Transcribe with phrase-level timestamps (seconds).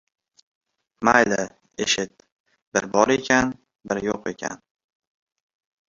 [1.09, 1.37] —Mayli,
[1.85, 2.25] eshit.
[2.79, 3.53] Bir bor ekan,
[3.93, 4.65] bir yo‘q ekan.